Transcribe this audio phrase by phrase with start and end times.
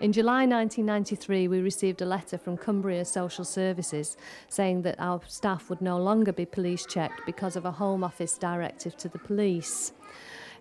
[0.00, 4.16] In July 1993, we received a letter from Cumbria Social Services
[4.48, 8.38] saying that our staff would no longer be police checked because of a Home Office
[8.38, 9.92] directive to the police.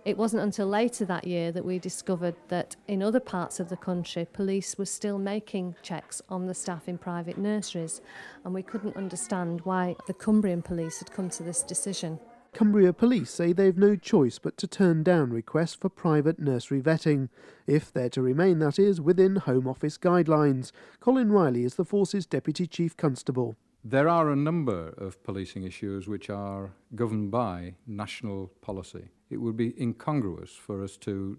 [0.03, 3.77] It wasn't until later that year that we discovered that in other parts of the
[3.77, 8.01] country, police were still making checks on the staff in private nurseries,
[8.43, 12.19] and we couldn't understand why the Cumbrian police had come to this decision.
[12.53, 17.29] Cumbria Police say they've no choice but to turn down requests for private nursery vetting,
[17.67, 20.71] if they're to remain, that is, within Home Office guidelines.
[20.99, 23.55] Colin Riley is the Force's Deputy Chief Constable.
[23.83, 29.09] There are a number of policing issues which are governed by national policy.
[29.29, 31.37] It would be incongruous for us to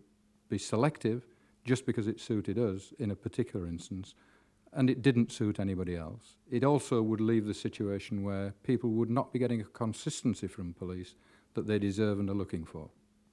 [0.49, 1.27] be selective
[1.65, 4.15] just because it suited us in a particular instance
[4.73, 6.37] and it didn't suit anybody else.
[6.51, 10.75] It also would leave the situation where people would not be getting a consistency from
[10.75, 11.15] police
[11.55, 12.89] that they deserve and are looking for.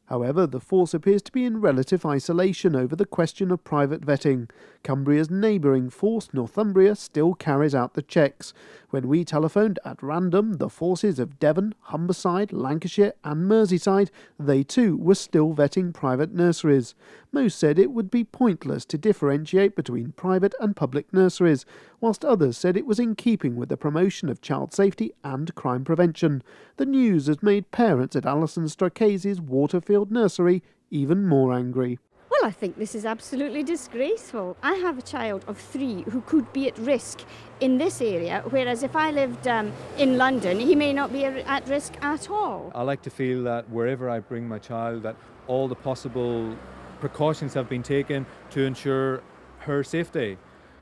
[0.07, 4.49] However, the force appears to be in relative isolation over the question of private vetting.
[4.81, 8.53] Cumbria's neighbouring force, Northumbria, still carries out the checks.
[8.89, 14.95] When we telephoned at random the forces of Devon, Humberside, Lancashire, and Merseyside, they too
[14.95, 16.95] were still vetting private nurseries.
[17.33, 21.65] Most said it would be pointless to differentiate between private and public nurseries,
[21.99, 25.83] whilst others said it was in keeping with the promotion of child safety and crime
[25.83, 26.43] prevention.
[26.77, 31.99] The news has made parents at Alison Strachese's Waterfield Nursery even more angry.
[32.29, 34.57] Well, I think this is absolutely disgraceful.
[34.61, 37.21] I have a child of three who could be at risk
[37.61, 41.67] in this area, whereas if I lived um, in London, he may not be at
[41.67, 42.71] risk at all.
[42.75, 45.15] I like to feel that wherever I bring my child, that
[45.47, 46.55] all the possible
[46.99, 49.23] precautions have been taken to ensure
[49.59, 50.37] her safety.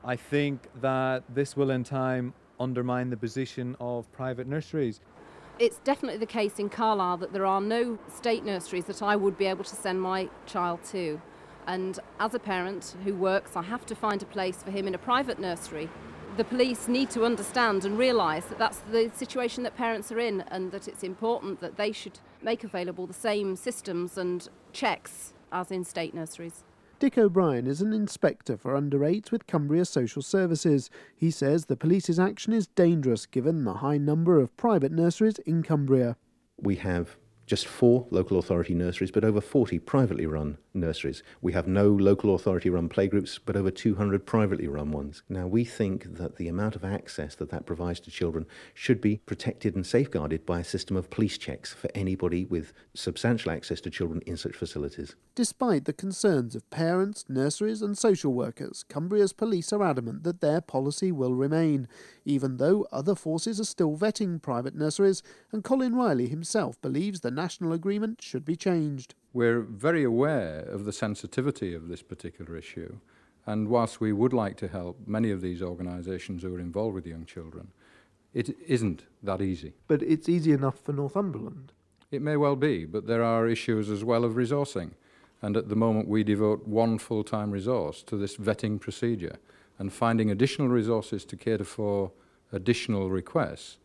[0.06, 5.00] I think that this will in time undermine the position of private nurseries.
[5.58, 9.36] It's definitely the case in Carlisle that there are no state nurseries that I would
[9.36, 11.20] be able to send my child to.
[11.66, 14.94] And as a parent who works, I have to find a place for him in
[14.94, 15.88] a private nursery.
[16.36, 20.42] The police need to understand and realise that that's the situation that parents are in
[20.42, 25.72] and that it's important that they should make available the same systems and checks as
[25.72, 26.62] in state nurseries.
[26.98, 30.88] Dick O'Brien is an inspector for under 8 with Cumbria Social Services.
[31.14, 35.62] He says the police's action is dangerous given the high number of private nurseries in
[35.62, 36.16] Cumbria.
[36.56, 41.22] We have just four local authority nurseries, but over 40 privately run nurseries.
[41.40, 45.22] We have no local authority run playgroups, but over 200 privately run ones.
[45.28, 49.18] Now, we think that the amount of access that that provides to children should be
[49.26, 53.90] protected and safeguarded by a system of police checks for anybody with substantial access to
[53.90, 55.16] children in such facilities.
[55.34, 60.60] Despite the concerns of parents, nurseries, and social workers, Cumbria's police are adamant that their
[60.60, 61.88] policy will remain,
[62.24, 65.22] even though other forces are still vetting private nurseries,
[65.52, 69.14] and Colin Riley himself believes the national agreement should be changed.
[69.36, 73.00] We're very aware of the sensitivity of this particular issue,
[73.44, 77.06] and whilst we would like to help many of these organisations who are involved with
[77.06, 77.68] young children,
[78.32, 79.74] it isn't that easy.
[79.88, 81.72] But it's easy enough for Northumberland.
[82.10, 84.92] It may well be, but there are issues as well of resourcing.
[85.42, 89.36] And at the moment, we devote one full time resource to this vetting procedure.
[89.78, 92.10] And finding additional resources to cater for
[92.52, 93.76] additional requests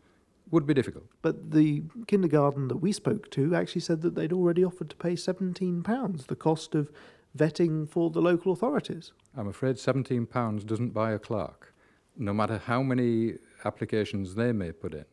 [0.52, 1.06] would be difficult.
[1.22, 5.14] But the kindergarten that we spoke to actually said that they'd already offered to pay
[5.14, 6.92] £17, the cost of
[7.36, 9.12] vetting for the local authorities.
[9.36, 11.74] I'm afraid £17 doesn't buy a clerk,
[12.16, 15.06] no matter how many applications they may put in.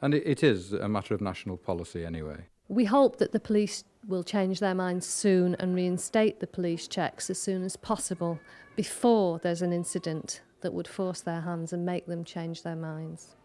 [0.00, 2.46] And it, it is a matter of national policy anyway.
[2.68, 7.28] We hope that the police will change their minds soon and reinstate the police checks
[7.28, 8.40] as soon as possible
[8.76, 13.36] before there's an incident that would force their hands and make them change their minds.